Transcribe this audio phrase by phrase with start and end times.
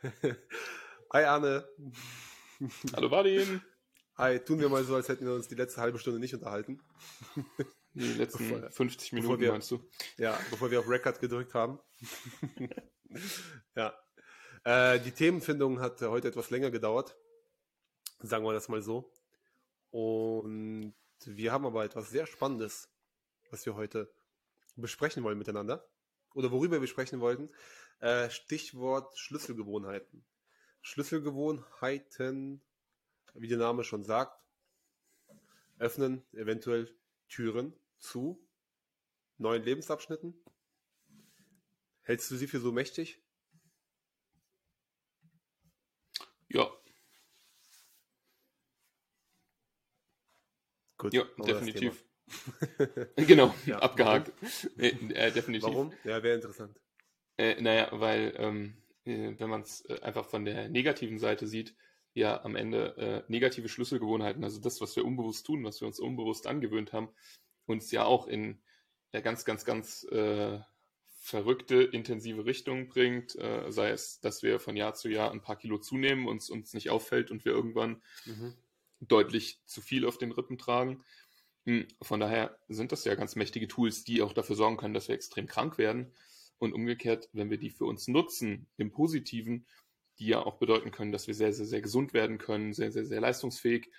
[1.12, 1.68] Hi Arne.
[2.94, 3.60] Hallo Martin.
[4.16, 6.80] Hi, tun wir mal so, als hätten wir uns die letzte halbe Stunde nicht unterhalten.
[7.92, 9.80] Die letzten bevor, 50 Minuten wir, meinst du?
[10.16, 11.80] Ja, bevor wir auf Record gedrückt haben.
[13.74, 13.92] ja.
[14.62, 17.16] Äh, die Themenfindung hat heute etwas länger gedauert.
[18.20, 19.12] Sagen wir das mal so.
[19.90, 20.94] Und
[21.24, 22.88] wir haben aber etwas sehr Spannendes,
[23.50, 24.14] was wir heute
[24.76, 25.84] besprechen wollen miteinander.
[26.34, 27.50] Oder worüber wir sprechen wollten.
[28.00, 30.24] Äh, Stichwort Schlüsselgewohnheiten.
[30.80, 32.62] Schlüsselgewohnheiten,
[33.34, 34.42] wie der Name schon sagt,
[35.78, 36.94] öffnen eventuell
[37.28, 38.42] Türen zu
[39.36, 40.34] neuen Lebensabschnitten.
[42.02, 43.22] Hältst du sie für so mächtig?
[46.48, 46.70] Ja.
[50.96, 52.04] Gut, ja, definitiv.
[53.16, 54.32] genau, ja, abgehakt.
[54.78, 55.68] Äh, äh, definitiv.
[55.68, 55.92] Warum?
[56.04, 56.78] Ja, wäre interessant.
[57.40, 58.74] Äh, naja, weil ähm,
[59.06, 61.74] äh, wenn man es äh, einfach von der negativen Seite sieht,
[62.12, 66.00] ja am Ende äh, negative Schlüsselgewohnheiten, also das, was wir unbewusst tun, was wir uns
[66.00, 67.08] unbewusst angewöhnt haben,
[67.64, 68.60] uns ja auch in
[69.14, 70.58] ja, ganz, ganz, ganz äh,
[71.22, 75.56] verrückte, intensive Richtung bringt, äh, sei es, dass wir von Jahr zu Jahr ein paar
[75.56, 78.52] Kilo zunehmen, uns uns nicht auffällt und wir irgendwann mhm.
[79.00, 81.02] deutlich zu viel auf den Rippen tragen.
[81.64, 85.08] Hm, von daher sind das ja ganz mächtige Tools, die auch dafür sorgen können, dass
[85.08, 86.12] wir extrem krank werden.
[86.60, 89.66] Und umgekehrt, wenn wir die für uns nutzen, im Positiven,
[90.18, 93.06] die ja auch bedeuten können, dass wir sehr, sehr, sehr gesund werden können, sehr, sehr,
[93.06, 93.90] sehr leistungsfähig,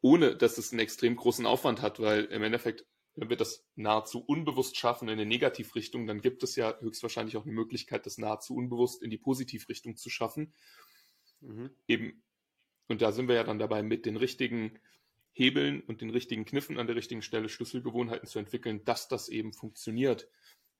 [0.00, 4.24] ohne dass es einen extrem großen Aufwand hat, weil im Endeffekt, wenn wir das nahezu
[4.24, 8.54] unbewusst schaffen in eine Negativrichtung, dann gibt es ja höchstwahrscheinlich auch eine Möglichkeit, das nahezu
[8.54, 10.54] unbewusst in die Positivrichtung zu schaffen.
[11.42, 11.68] Mhm.
[11.86, 12.22] Eben,
[12.86, 14.78] und da sind wir ja dann dabei, mit den richtigen
[15.32, 19.52] Hebeln und den richtigen Kniffen an der richtigen Stelle Schlüsselgewohnheiten zu entwickeln, dass das eben
[19.52, 20.30] funktioniert.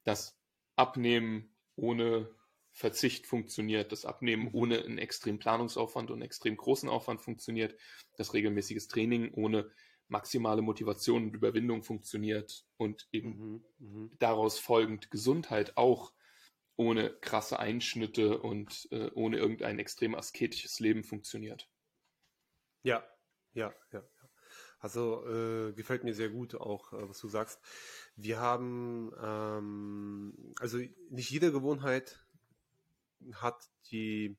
[0.05, 0.38] Dass
[0.79, 2.29] Abnehmen ohne
[2.71, 4.55] Verzicht funktioniert, das Abnehmen mhm.
[4.55, 7.77] ohne einen extremen Planungsaufwand und einen extrem großen Aufwand funktioniert,
[8.17, 9.71] dass regelmäßiges Training ohne
[10.07, 14.11] maximale Motivation und Überwindung funktioniert und eben mhm, mh.
[14.19, 16.13] daraus folgend Gesundheit auch
[16.77, 21.69] ohne krasse Einschnitte und äh, ohne irgendein extrem asketisches Leben funktioniert.
[22.85, 23.05] Ja,
[23.53, 24.03] ja, ja.
[24.79, 27.61] Also äh, gefällt mir sehr gut auch, äh, was du sagst.
[28.17, 30.79] Wir haben, ähm, also
[31.11, 32.25] nicht jede Gewohnheit
[33.35, 34.37] hat die,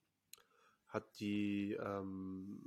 [0.87, 2.61] hat die ähm,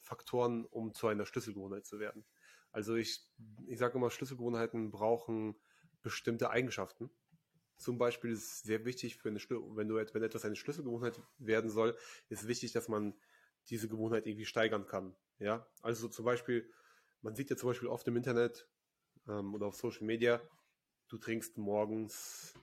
[0.00, 2.24] Faktoren, um zu einer Schlüsselgewohnheit zu werden.
[2.72, 3.28] Also ich,
[3.66, 5.56] ich sage immer, Schlüsselgewohnheiten brauchen
[6.02, 7.10] bestimmte Eigenschaften.
[7.76, 11.70] Zum Beispiel ist es sehr wichtig für eine wenn du wenn etwas eine Schlüsselgewohnheit werden
[11.70, 11.96] soll,
[12.28, 13.14] ist wichtig, dass man
[13.68, 15.14] diese Gewohnheit irgendwie steigern kann.
[15.40, 16.70] Ja, also zum Beispiel,
[17.22, 18.68] man sieht ja zum Beispiel oft im Internet
[19.28, 20.40] ähm, oder auf Social Media,
[21.08, 22.54] du trinkst morgens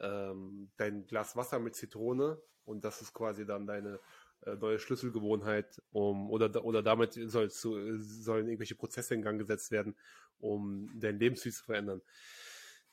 [0.00, 4.00] ähm, dein Glas Wasser mit Zitrone und das ist quasi dann deine
[4.42, 9.70] äh, neue Schlüsselgewohnheit, um oder oder damit soll zu, sollen irgendwelche Prozesse in Gang gesetzt
[9.70, 9.96] werden,
[10.38, 12.02] um dein Lebensstil zu verändern.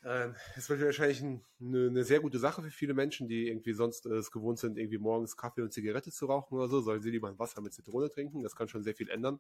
[0.06, 4.06] Äh, ist wahrscheinlich ein, eine, eine, sehr gute Sache für viele Menschen, die irgendwie sonst
[4.06, 7.10] äh, es gewohnt sind, irgendwie morgens Kaffee und Zigarette zu rauchen oder so, sollen sie
[7.10, 8.44] lieber Wasser mit Zitrone trinken.
[8.44, 9.40] Das kann schon sehr viel ändern.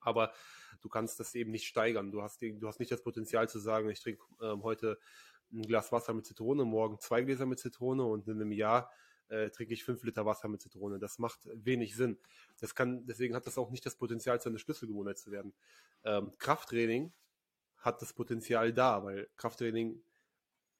[0.00, 0.32] Aber
[0.80, 2.10] du kannst das eben nicht steigern.
[2.10, 4.98] Du hast, du hast nicht das Potenzial zu sagen, ich trinke ähm, heute
[5.52, 8.90] ein Glas Wasser mit Zitrone, morgen zwei Gläser mit Zitrone und in einem Jahr
[9.28, 10.98] äh, trinke ich fünf Liter Wasser mit Zitrone.
[10.98, 12.18] Das macht wenig Sinn.
[12.58, 15.54] Das kann, deswegen hat das auch nicht das Potenzial, zu einer Schlüsselgewohnheit zu werden.
[16.02, 17.12] Ähm, Krafttraining
[17.80, 20.02] hat das Potenzial da, weil Krafttraining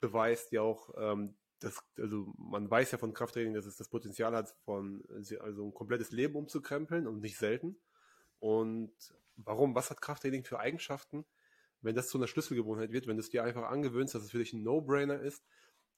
[0.01, 4.35] beweist ja auch, ähm, das, also man weiß ja von Krafttraining, dass es das Potenzial
[4.35, 5.05] hat, von
[5.41, 7.77] also ein komplettes Leben umzukrempeln und nicht selten.
[8.39, 8.93] Und
[9.37, 9.75] warum?
[9.75, 11.27] Was hat Krafttraining für Eigenschaften?
[11.83, 14.39] wenn das zu einer Schlüsselgewohnheit wird, wenn du es dir einfach angewöhnst, dass es für
[14.39, 15.45] dich ein No-Brainer ist,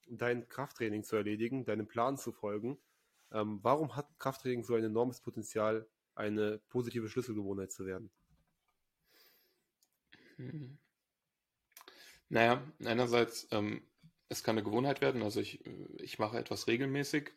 [0.08, 2.78] dein Krafttraining zu erledigen, deinem Plan zu folgen,
[3.32, 8.10] ähm, warum hat Krafttraining so ein enormes Potenzial, eine positive Schlüsselgewohnheit zu werden?
[10.36, 10.78] Hm.
[12.32, 13.82] Naja, einerseits, ähm,
[14.30, 15.62] es kann eine Gewohnheit werden, also ich,
[15.98, 17.30] ich mache etwas regelmäßig,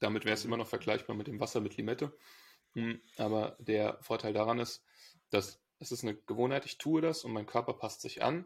[0.00, 2.14] damit wäre es immer noch vergleichbar mit dem Wasser mit Limette,
[2.74, 4.84] hm, aber der Vorteil daran ist,
[5.30, 8.44] dass es ist eine Gewohnheit, ich tue das und mein Körper passt sich an.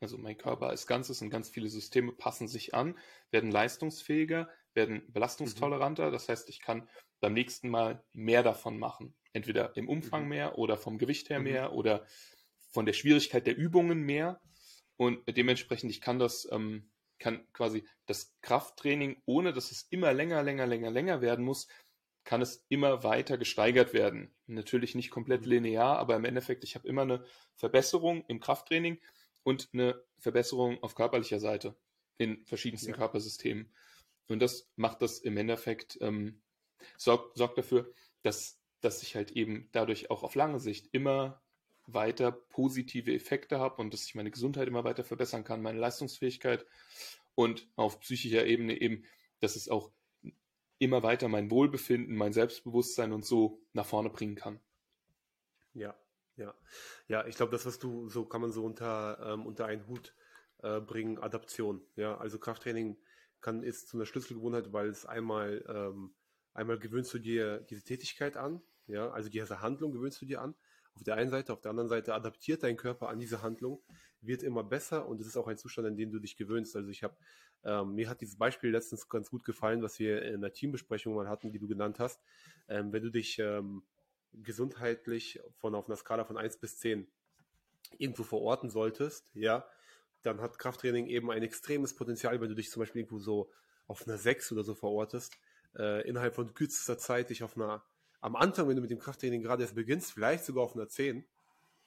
[0.00, 2.98] Also mein Körper als Ganzes und ganz viele Systeme passen sich an,
[3.30, 6.08] werden leistungsfähiger, werden belastungstoleranter.
[6.08, 6.12] Mhm.
[6.12, 6.88] Das heißt, ich kann
[7.20, 9.14] beim nächsten Mal mehr davon machen.
[9.32, 10.28] Entweder im Umfang mhm.
[10.28, 11.44] mehr oder vom Gewicht her mhm.
[11.44, 12.06] mehr oder
[12.70, 14.40] von der Schwierigkeit der Übungen mehr.
[15.00, 20.42] Und dementsprechend, ich kann das, ähm, kann quasi das Krafttraining, ohne dass es immer länger,
[20.42, 21.68] länger, länger, länger werden muss,
[22.24, 24.30] kann es immer weiter gesteigert werden.
[24.46, 25.52] Natürlich nicht komplett mhm.
[25.52, 27.24] linear, aber im Endeffekt, ich habe immer eine
[27.54, 29.00] Verbesserung im Krafttraining
[29.42, 31.74] und eine Verbesserung auf körperlicher Seite
[32.18, 32.96] in verschiedensten ja.
[32.96, 33.72] Körpersystemen.
[34.28, 36.42] Und das macht das im Endeffekt, ähm,
[36.98, 41.40] sorgt, sorgt dafür, dass, dass ich halt eben dadurch auch auf lange Sicht immer
[41.94, 46.66] weiter positive Effekte habe und dass ich meine Gesundheit immer weiter verbessern kann, meine Leistungsfähigkeit
[47.34, 49.04] und auf psychischer Ebene eben,
[49.40, 49.90] dass es auch
[50.78, 54.60] immer weiter mein Wohlbefinden, mein Selbstbewusstsein und so nach vorne bringen kann.
[55.74, 55.94] Ja,
[56.36, 56.54] ja.
[57.06, 60.14] Ja, ich glaube, das, was du, so kann man so unter, ähm, unter einen Hut
[60.62, 61.82] äh, bringen, Adaption.
[61.96, 62.96] Ja, also Krafttraining
[63.40, 66.14] kann, ist zu einer Schlüsselgewohnheit, weil es einmal, ähm,
[66.54, 70.54] einmal gewöhnst du dir diese Tätigkeit an, ja, also diese Handlung gewöhnst du dir an.
[71.00, 73.82] Auf der einen Seite, auf der anderen Seite adaptiert dein Körper an diese Handlung,
[74.20, 76.76] wird immer besser und es ist auch ein Zustand, in dem du dich gewöhnst.
[76.76, 77.16] Also ich habe,
[77.64, 81.26] ähm, mir hat dieses Beispiel letztens ganz gut gefallen, was wir in der Teambesprechung mal
[81.26, 82.20] hatten, die du genannt hast.
[82.68, 83.82] Ähm, wenn du dich ähm,
[84.34, 87.10] gesundheitlich von auf einer Skala von 1 bis 10
[87.96, 89.66] irgendwo verorten solltest, ja,
[90.20, 93.50] dann hat Krafttraining eben ein extremes Potenzial, wenn du dich zum Beispiel irgendwo so
[93.86, 95.38] auf einer 6 oder so verortest,
[95.78, 97.82] äh, innerhalb von kürzester Zeit dich auf einer,
[98.20, 101.24] am Anfang, wenn du mit dem Krafttraining gerade erst beginnst, vielleicht sogar auf einer 10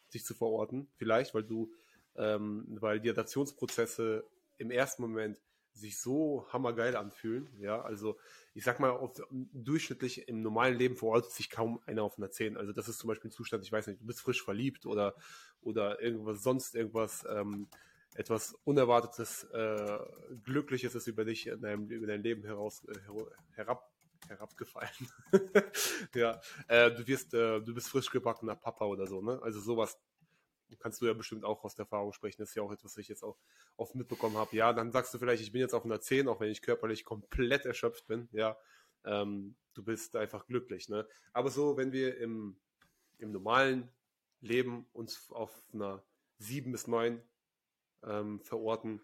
[0.10, 1.72] sich zu verorten, vielleicht, weil du,
[2.16, 4.24] ähm, weil die Adaptionsprozesse
[4.58, 5.42] im ersten Moment
[5.74, 8.18] sich so hammergeil anfühlen, ja, also
[8.54, 12.58] ich sag mal, auf, durchschnittlich im normalen Leben verortet sich kaum einer auf einer 10.
[12.58, 15.16] Also das ist zum Beispiel ein Zustand, ich weiß nicht, du bist frisch verliebt oder,
[15.62, 17.68] oder irgendwas sonst irgendwas, ähm,
[18.16, 20.00] etwas Unerwartetes, äh,
[20.44, 22.94] Glückliches ist über dich in deinem, über dein Leben heraus, äh,
[23.56, 23.92] herab,
[24.28, 24.90] herabgefallen.
[26.16, 29.40] ja, äh, du wirst, äh, du bist frisch gebackener Papa oder so, ne?
[29.42, 29.98] Also sowas
[30.80, 32.42] kannst du ja bestimmt auch aus der Erfahrung sprechen.
[32.42, 33.38] Das ist ja auch etwas, was ich jetzt auch
[33.78, 34.56] oft mitbekommen habe.
[34.56, 37.06] Ja, dann sagst du vielleicht, ich bin jetzt auf einer 10, auch wenn ich körperlich
[37.06, 38.28] komplett erschöpft bin.
[38.32, 38.58] Ja,
[39.06, 40.90] ähm, du bist einfach glücklich.
[40.90, 41.08] Ne?
[41.32, 42.60] Aber so, wenn wir im,
[43.18, 43.92] im normalen
[44.42, 46.04] Leben uns auf einer
[46.40, 47.22] 7 bis 9
[48.04, 49.02] ähm, verorten,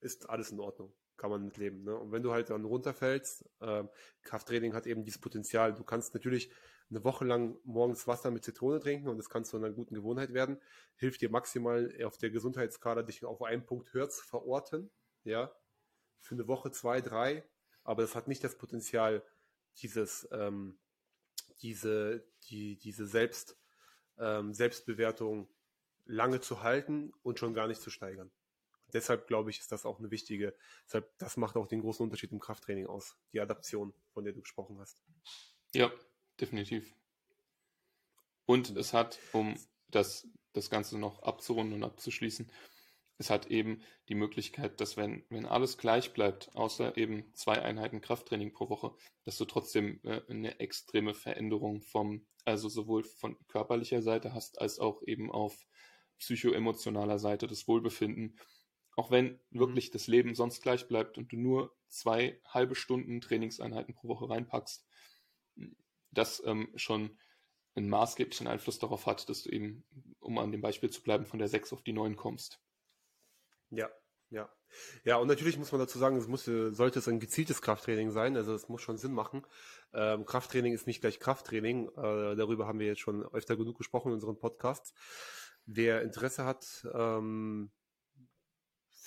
[0.00, 0.92] ist alles in Ordnung.
[1.18, 1.84] Kann man mitleben.
[1.84, 1.94] Ne?
[1.94, 3.84] Und wenn du halt dann runterfällst, äh,
[4.22, 5.74] Krafttraining hat eben dieses Potenzial.
[5.74, 6.50] Du kannst natürlich
[6.90, 10.32] eine Woche lang morgens Wasser mit Zitrone trinken und das kann zu einer guten Gewohnheit
[10.32, 10.58] werden.
[10.96, 14.90] Hilft dir maximal auf der Gesundheitskala, dich auf einen Punkt höher zu verorten.
[15.24, 15.52] Ja,
[16.20, 17.44] für eine Woche, zwei, drei.
[17.84, 19.22] Aber das hat nicht das Potenzial,
[19.78, 20.78] dieses, ähm,
[21.62, 23.58] diese, die, diese Selbst,
[24.18, 25.48] ähm, Selbstbewertung
[26.04, 28.30] lange zu halten und schon gar nicht zu steigern.
[28.92, 30.54] Deshalb glaube ich, ist das auch eine wichtige,
[30.86, 34.40] deshalb, das macht auch den großen Unterschied im Krafttraining aus, die Adaption, von der du
[34.40, 35.02] gesprochen hast.
[35.74, 35.92] Ja,
[36.40, 36.94] definitiv.
[38.46, 39.54] Und es hat, um
[39.88, 42.50] das, das Ganze noch abzurunden und abzuschließen,
[43.18, 48.00] es hat eben die Möglichkeit, dass wenn, wenn alles gleich bleibt, außer eben zwei Einheiten
[48.00, 48.94] Krafttraining pro Woche,
[49.24, 54.78] dass du trotzdem äh, eine extreme Veränderung vom, also sowohl von körperlicher Seite hast, als
[54.78, 55.66] auch eben auf
[56.18, 58.38] psychoemotionaler Seite das Wohlbefinden.
[58.98, 59.60] Auch wenn mhm.
[59.60, 64.28] wirklich das Leben sonst gleich bleibt und du nur zwei halbe Stunden Trainingseinheiten pro Woche
[64.28, 64.84] reinpackst,
[66.10, 67.16] das ähm, schon
[67.76, 69.84] einen maßgeblichen Einfluss darauf hat, dass du eben,
[70.18, 72.60] um an dem Beispiel zu bleiben, von der 6 auf die 9 kommst.
[73.70, 73.88] Ja,
[74.30, 74.52] ja.
[75.04, 78.36] Ja, und natürlich muss man dazu sagen, es muss, sollte es ein gezieltes Krafttraining sein,
[78.36, 79.46] also es muss schon Sinn machen.
[79.94, 84.08] Ähm, Krafttraining ist nicht gleich Krafttraining, äh, darüber haben wir jetzt schon öfter genug gesprochen
[84.08, 84.92] in unseren Podcasts.
[85.66, 87.70] Wer Interesse hat, ähm,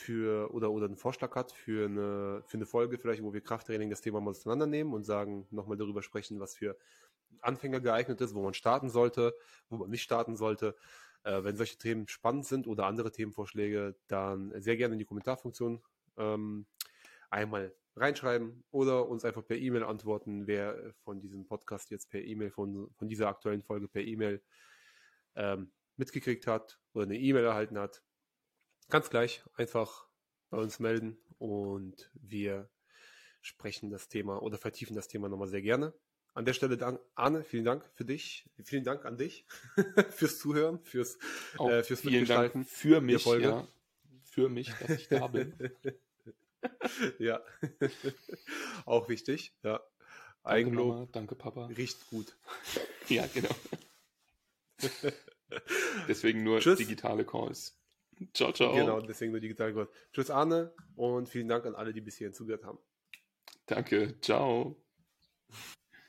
[0.02, 3.90] für oder oder einen Vorschlag hat für eine für eine Folge vielleicht, wo wir Krafttraining
[3.90, 6.78] das Thema mal auseinandernehmen und sagen nochmal darüber sprechen, was für
[7.42, 9.34] Anfänger geeignet ist, wo man starten sollte,
[9.70, 10.76] wo man nicht starten sollte.
[11.24, 15.82] Äh, wenn solche Themen spannend sind oder andere Themenvorschläge, dann sehr gerne in die Kommentarfunktion
[16.18, 16.66] ähm,
[17.30, 22.50] einmal reinschreiben oder uns einfach per E-Mail antworten, wer von diesem Podcast jetzt per E-Mail
[22.50, 24.42] von, von dieser aktuellen Folge per E-Mail
[25.36, 28.04] ähm, mitgekriegt hat oder eine E-Mail erhalten hat,
[28.92, 30.06] ganz gleich einfach
[30.50, 32.70] bei uns melden und wir
[33.42, 35.94] sprechen das Thema oder vertiefen das Thema nochmal sehr gerne.
[36.34, 39.46] An der Stelle, Dank, Arne, vielen Dank für dich, vielen Dank an dich
[40.12, 41.18] fürs Zuhören, fürs,
[41.58, 42.62] äh, fürs vielen Mitgestalten.
[42.62, 43.68] Dank für mich, ja,
[44.24, 45.54] für mich, dass ich da bin.
[47.20, 47.42] ja,
[48.86, 49.82] auch wichtig, ja.
[50.44, 50.88] Eigenlob.
[50.88, 51.66] Danke, Mama, danke Papa.
[51.68, 52.38] Riecht gut.
[53.10, 53.54] ja, genau.
[56.08, 56.78] Deswegen nur Tschüss.
[56.78, 57.81] digitale Calls.
[58.34, 58.74] Ciao, ciao.
[58.74, 59.90] Genau, deswegen nur digitale Calls.
[60.12, 62.80] Tschüss, Arne, und vielen Dank an alle, die bis hierhin zugehört haben.
[63.66, 64.76] Danke, ciao.